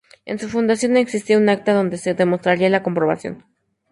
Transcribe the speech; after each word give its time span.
En 0.25 0.39
su 0.39 0.49
fundación 0.49 0.93
no 0.93 0.97
existía 0.97 1.37
un 1.37 1.47
acta 1.47 1.75
donde 1.75 1.97
se 1.99 2.15
demostraría 2.15 2.71
la 2.71 2.81
comprobación. 2.81 3.45